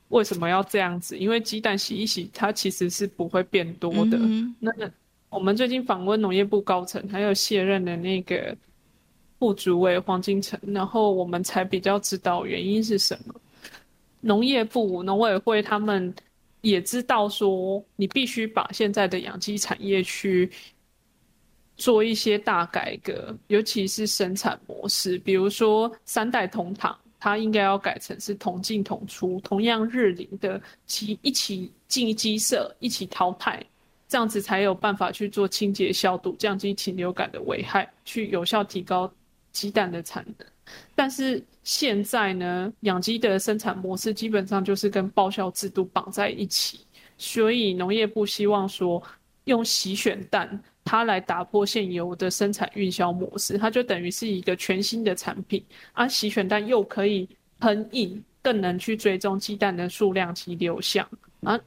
[0.09, 4.17] 为什么要这样子，因为鸡蛋洗一洗，它其实是不会变多的。
[4.19, 4.71] 嗯、那
[5.31, 8.57] 我们最近访问农业部高层，还有卸任的那个
[9.39, 13.35] 副主委黄金城，然后我们才比较知道原因是什么。
[14.21, 16.13] 农业部农委会他们
[16.63, 20.51] 也知道说，你必须把现在的养鸡产业去
[21.77, 33.63] 做一些大改革，尤其是生产模式，比如说三代同堂，它应该要改成是同进同出，同样日龄的鸡一起进鸡舍，一起淘汰。
[34.09, 39.13] 这样子才有办法去做清洁消毒，降低禽流感的危害，去有效提高
[39.53, 40.47] 鸡蛋的产能。
[40.95, 46.81] 但是现在呢，养鸡的生产模式基本上就是跟报销制度绑在一起，
[47.17, 49.03] 所以农业部希望说
[49.45, 55.65] 用洗选蛋它来打破现有的生产运销模式，它就等于是一个全新的产品。
[55.93, 57.29] 啊，洗选蛋又可以
[57.61, 61.07] 喷印，更能去追踪鸡蛋的数量及流向。
[61.43, 61.59] 啊，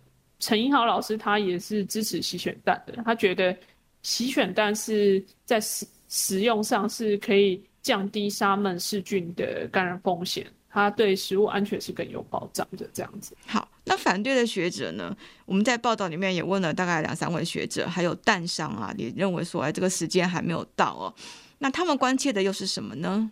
[0.42, 3.56] 陈英豪老师他也是支持洗选蛋的，他觉得
[4.02, 10.46] 洗选蛋是在食食用上是可以降低沙门氏菌的感染风险。
[10.74, 13.36] 它对食物安全是更有保障的，这样子。
[13.46, 15.14] 好，那反对的学者呢？
[15.46, 21.14] 我们在报道里面也问了大概两三位学者，还有蛋商啊，也认为说，哎，这个时间还没有到哦。
[21.60, 23.30] 那他们关切的又是什么呢？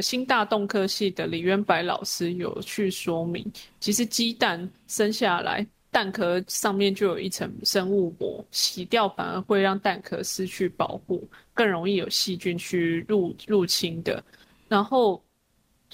[0.00, 3.44] 新大动科系的李渊白老师有去说明，
[3.80, 14.22] 其实鸡蛋生下来，蛋壳上面就有一层生物膜，洗掉反而会让蛋壳失去保护，更容易有细菌去入入侵的。
[14.68, 15.22] 然后。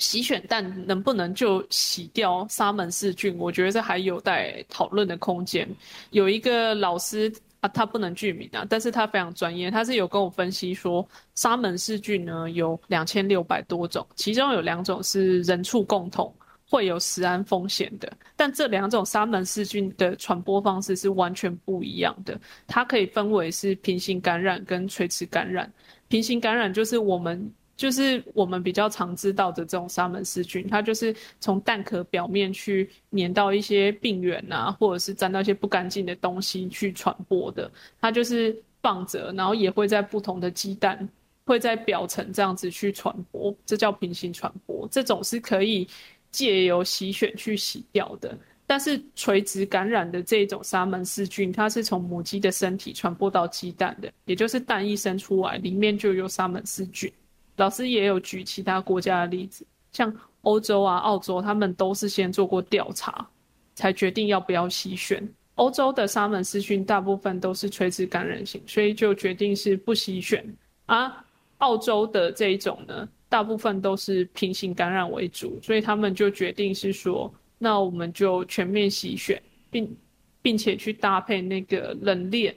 [0.00, 3.36] 洗选蛋能不能就洗掉沙门氏菌？
[3.36, 5.68] 我觉得这还有待讨论的空间。
[6.10, 7.28] 有一个老师
[7.68, 16.34] 他不能具名啊，但是他非常专业，他是有跟我分析说，沙门氏菌呢有两千六百多种，其中有两种是人畜共同
[16.68, 22.38] 会有食安风险的，但这两种沙门氏菌的传播方式是完全不一样的。
[22.66, 25.72] 它可以分为是平行感染跟垂直感染。
[26.08, 27.52] 平行感染就是我们。
[27.78, 37.70] 就是我们比较常知道的这种沙门氏菌，它就是从蛋壳表面去粘到一些病原啊，或者是沾到一些不干净的东西去传播的。
[38.00, 41.08] 它就是放着，然后也会在不同的鸡蛋
[41.44, 44.88] 会在表层这样子去传播，这叫平行传播。
[44.90, 45.86] 这种是可以
[46.32, 48.36] 借由洗选去洗掉的。
[48.66, 57.10] 但是垂直感染的这种沙门氏菌，它是从母鸡的身体传播到鸡蛋的，也就是蛋一生出来里面就有沙门氏菌。
[57.58, 63.28] 老师也有举其他国家的例子，像欧洲啊、澳洲，他们都是先做过调查，
[63.74, 65.22] 才决定要不要洗选。
[65.56, 70.46] 欧洲的沙门氏菌大部分都是垂直感染型，所以就决定是不洗选。
[70.86, 71.24] 啊，
[71.58, 79.96] 澳洲的这一种呢，大部分都是平行感染为主，所以他们就决定是说，那我们就全面洗选，并
[80.40, 82.54] 并且去搭配那个冷链。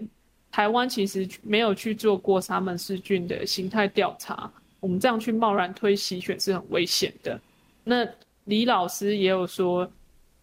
[0.52, 4.52] 台湾其实没有去做过沙门氏菌的形态调查。
[4.82, 7.39] 我们这样去贸然推洗选是很危险的。
[7.84, 8.06] 那
[8.44, 9.89] 李老师也有说，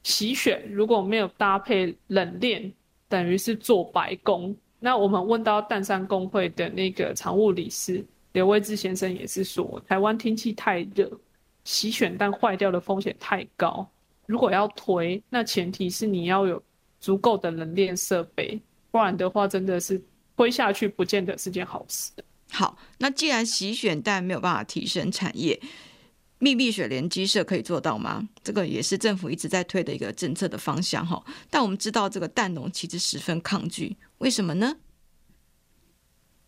[0.03, 2.73] 洗选如果没有搭配冷链，
[3.09, 4.57] 等于是做白工。
[4.81, 11.11] 那我们问到淡山公会的那个常务理事刘威志先生也是说，台湾天气太热，
[11.65, 13.87] 洗选蛋坏掉的风险太高。
[14.27, 16.63] 如果要推，那前提是你要有
[17.01, 20.01] 足够的冷链设备，不然的话真的是
[20.37, 22.23] 推下去不见得是件好事的。
[22.51, 25.61] 好，那既然洗选蛋没有办法提升产业，
[26.39, 28.27] 密闭水莲鸡舍可以做到吗？
[28.43, 31.23] 这个也是政府一直在推的一个政策的方向哈。
[31.51, 34.77] 但我们知道这个蛋农其实十分抗拒，为什么呢？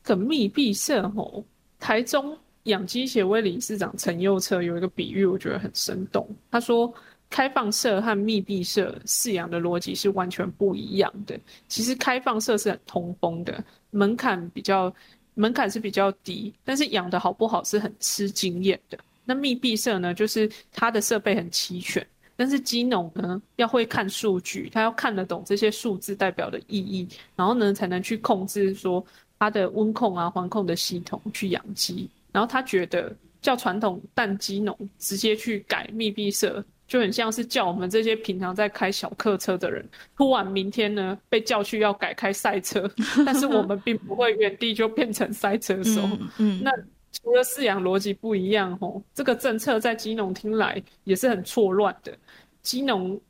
[0.02, 1.44] 这密闭舍吼，
[1.78, 6.26] 台中养鸡协会理事长陈佑策有一个比喻，我觉得很生动。
[6.50, 6.92] 他说，
[7.28, 11.38] 开放舍和密闭舍饲养的逻辑是完全不一样的。
[11.68, 14.92] 其实开放舍是很通风的，门槛比较。
[15.40, 18.98] 门槛是比较低，但是养的好不好是很吃经验的。
[19.24, 29.02] 那密闭舍呢，就是它的设备很齐全，但是鸡农呢要会看数据，他要看得懂这些数字代表的意义，然后呢才能去控制说
[29.38, 32.06] 它的温控啊、环控的系统去养鸡。
[32.32, 36.62] 然后他觉得叫传统蛋鸡农直接去改密闭舍。
[36.90, 42.90] 就很像是叫我们这些平常在开小客车的人，突然明天呢被叫去要改开赛车，
[43.24, 46.00] 但是我们并不会原地就变成赛车手。
[46.02, 46.72] 嗯，嗯，那
[47.12, 52.12] 除了饲养逻辑不一样吼，这个政策在基农听来也是很错乱的。
[52.60, 53.20] 基农，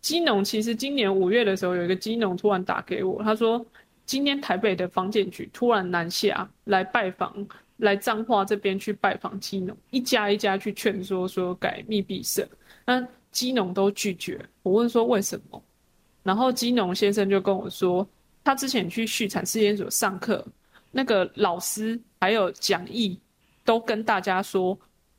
[0.00, 3.66] 基农其实今年五月的时候，有一个基农突然打给我，他说
[4.06, 7.34] 今天台北的房检局突然南下来拜访，
[7.78, 12.46] 来彰化这边去拜访基农，一家一家去劝说说改密闭舍。
[12.90, 15.62] 那基农都拒绝，我问说为什么，
[16.24, 18.04] 然后基农先生就跟我说，
[18.42, 20.44] 他之前去畜产试验所上课，
[20.90, 23.16] 那个老师还有讲义
[23.64, 24.76] 都跟大家说，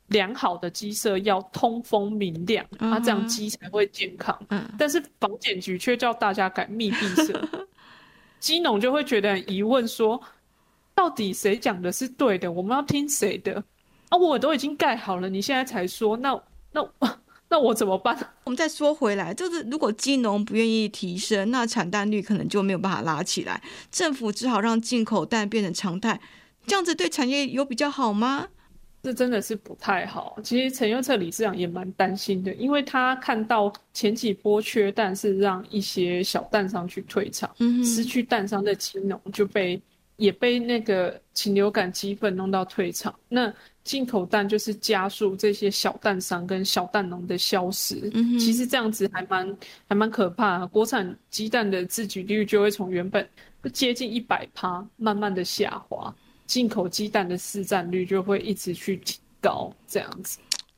[0.08, 3.06] 良好的鸡舍要通风明亮，他、uh -huh.
[3.06, 4.38] 这样鸡才会健康。
[4.50, 4.64] Uh -huh.
[4.78, 7.42] 但是防检局却叫大家改密闭舍，
[8.38, 10.22] 基农就会觉得很疑问说，
[10.94, 12.52] 到底谁讲的是对的？
[12.52, 13.64] 我们要听谁的？
[14.10, 16.38] 啊，我都已经盖好了，你现在才说，那
[16.74, 16.86] 那。
[17.52, 18.18] 那我怎么办？
[18.46, 23.62] 我们再说回来，就是如果鸡农不愿意提升，那产蛋率可能就没有办法拉起来。
[23.92, 26.20] 政府只好让进口蛋变成常态，
[26.66, 28.48] 这样子对产业有比较好吗？
[29.04, 30.38] 这真的是不太好。
[30.44, 39.82] 其实陈佑策理事长也蛮担心的，因为他看到前几波缺蛋是让一些小蛋商去退场，嗯，失去蛋商的鸡农就被
[40.22, 43.14] 也被那个禽流感鸡粪弄到退场。
[43.28, 43.52] 那
[43.84, 48.08] 进口蛋就是加速这些小蛋商跟小蛋农的消失。
[48.14, 49.58] 嗯，其实这样子还蛮
[49.88, 50.68] 还蛮可怕的。
[50.68, 53.28] 国产鸡蛋的自给率就会从原本
[53.74, 56.14] 接近一百趴，慢慢的下滑。
[56.46, 60.38] 进口鸡蛋的市占率就会一直去提高，这样子。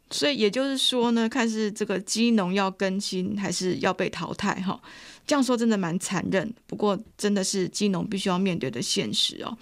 [0.10, 4.80] 所以也就是说呢，看是这个鸡农要更新，还是要被淘汰哈。
[5.26, 9.58] 这样说真的蛮残忍，不过真的是鸡农必须要面对的现实哦。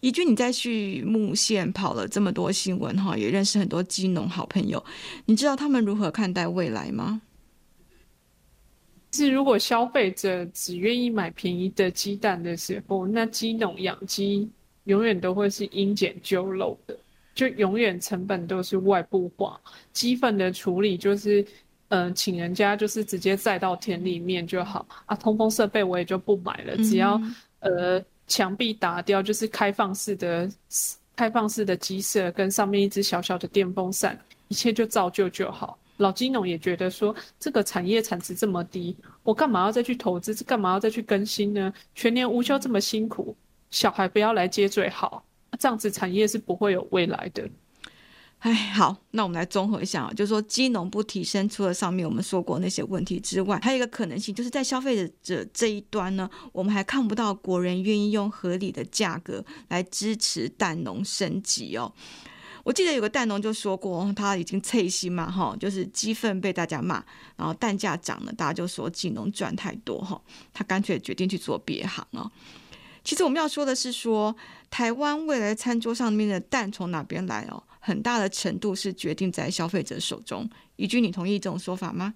[0.00, 4.84] 怡君，你在畜牧线跑了这么多新闻哈，也认识很多鸡农好朋友，
[5.24, 7.20] 你知道他们如何看待未来吗？
[9.12, 14.48] 是如果消费者只愿意买便宜的鸡蛋的时候，那鸡农养鸡
[14.84, 16.96] 永远都会是因减就漏的。
[17.34, 19.60] 就永远成本都是外部化，
[19.92, 21.46] 鸡粪的处理就是，
[21.88, 25.14] 嗯、呃，请人家就是直接载到田里面就好啊。
[25.16, 27.20] 通风设备我也就不买了，只要
[27.60, 30.50] 呃墙壁打掉，就是开放式的
[31.14, 34.18] 开放式的鸡舍跟上面一只小小的电风扇，
[34.48, 35.78] 一切就照旧就好。
[35.98, 40.34] 老金农也觉得说，这个产业产值这么低，我干嘛要再去投资？
[40.44, 41.72] 干嘛要再去更新呢？
[41.94, 43.34] 全年无休这么辛苦，
[43.70, 45.24] 小孩不要来接最好。
[45.58, 47.48] 这样子产业是不会有未来的。
[48.40, 61.92] 哎，好，那我们来综合一下啊，就是说鸡农不提升，除了上面我们说过那些问题之外，还有一个可能性，就是在消费者这一端呢，我们还看不到国人愿意用合理的价格来支持蛋农升级哦。
[62.62, 67.02] 我记得有个蛋农就说过，他已经脆心嘛，哈，就是鸡粪被大家骂，
[67.36, 70.20] 然后蛋价涨了，大家就说鸡农赚太多哈，
[70.52, 72.30] 他干脆决定去做别行哦。
[73.02, 74.36] 其实我们要说的是说，说
[74.68, 80.48] 台湾未来餐桌上面的蛋从哪边来哦，很大的程度是决定在消费者手中。
[80.74, 82.12] 怡君，你同意这种说法吗？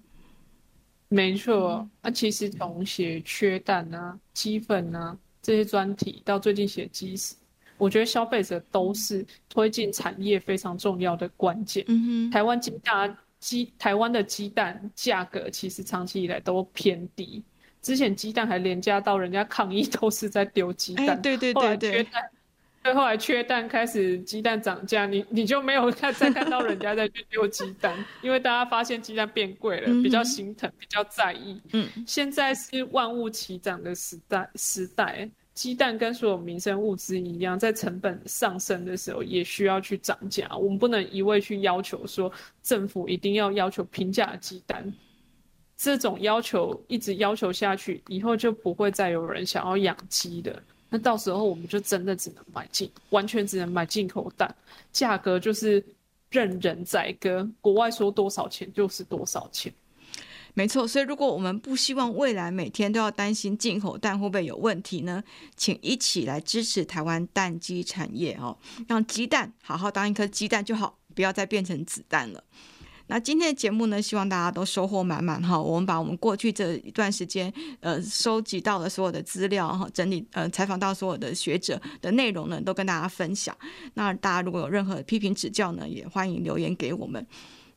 [1.06, 7.36] 没错，那、啊、其实从写缺蛋啊、鸡粉啊这些专题，到最近写鸡屎，
[7.78, 11.84] 我觉得消费者都是推进产业非常重要的关键。
[11.86, 17.40] 嗯哼，台湾鸡蛋鸡，台湾的鸡蛋价格其实长期以来都偏低。
[17.80, 22.28] 之前鸡蛋还廉价到人家抗议都是在丢鸡蛋，欸，对对对对，缺蛋，
[22.82, 31.60] 对，后来缺蛋开始鸡蛋涨价，你你就没有看再看到人家在去丢鸡蛋，因为大家发现鸡蛋变贵了，嗯，比较心疼，比较在意。
[31.72, 44.90] 嗯，现在是万物齐涨的时代，时代鸡蛋跟所有民生物资一样，在成本上升的时候也需要去涨价，我们不能一味去要求说政府一定要要求平价的鸡蛋。
[45.76, 50.62] 这种要求一直要求下去，以后就不会再有人想要养鸡的。
[50.90, 54.52] 那到时候我们就真的只能买进，完全只能买进口蛋，
[54.92, 55.82] 价格就是
[56.30, 59.72] 任人宰割，国外说多少钱就是多少钱。
[60.52, 65.22] 没错，所以如果我们不希望未来每天都要担心进口蛋会不会有问题呢？
[65.56, 72.42] 请一起来支持台湾蛋鸡产业哦，让鸡蛋好好当一颗鸡蛋就好，不要再变成子弹了。
[73.10, 75.60] 那今天的节目呢，希望大家都收获满满哈。
[75.60, 83.54] 我们把我们过去这一段时间，呃，收集到的所有的资料哈，整理呃，采访到所有的学者的内容呢，都跟大家分享。
[83.94, 87.26] 那大家如果有任何批评指教呢，也欢迎留言给我们。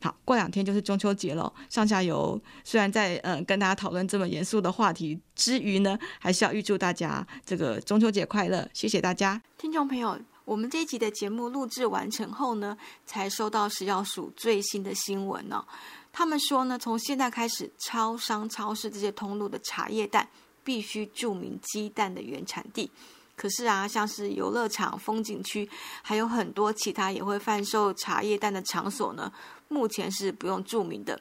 [0.01, 8.69] 好，过两天就是中秋节了，上下游虽然在呃跟大家讨论这么严肃的话题之余呢，还是要预祝大家这个中秋节快乐。
[8.73, 10.32] 谢谢大家，听众朋友。
[10.45, 15.65] 我们这一集的节目录制完成后呢，才收到食药署最新的新闻呢、
[16.11, 20.27] 他们说呢，从现在开始，超商、超市这些通路的茶叶蛋
[20.63, 22.91] 必须注明鸡蛋的原产地。
[23.35, 25.67] 可是啊，像是游乐场、风景区，
[26.03, 29.31] 还有很多其他也会贩售茶叶蛋的场所呢，
[29.69, 31.19] 目前是不用注明的。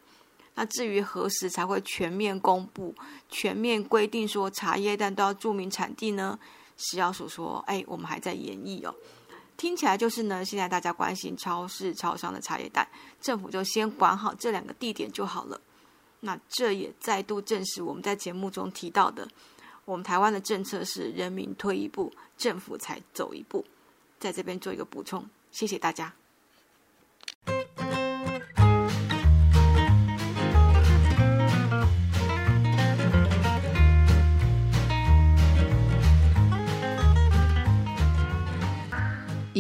[0.55, 2.95] 那至于何时才会全面公布、
[3.31, 6.39] 全面规定说茶叶蛋都要注明产地呢？
[6.83, 8.95] 食药署说：“哎，我们还在研议哦。
[9.57, 12.87] 听起来就是呢，现在大家关心超市、超商的茶叶蛋，
[13.21, 15.61] 政府就先管好这两个地点就好了。
[16.21, 19.29] 那这也再度证实我们在节目中提到的，
[19.85, 23.65] 我们台湾的政策是人民退一步，政府才走一步。
[24.19, 26.13] 在这边做一个补充，谢谢大家。”